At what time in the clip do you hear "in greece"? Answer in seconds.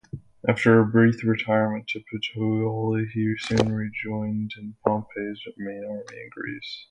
6.23-6.79